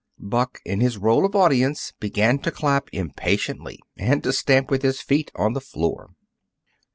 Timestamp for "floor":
5.61-6.15